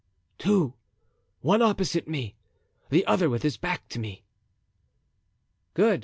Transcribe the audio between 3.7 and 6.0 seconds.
to me." "Good.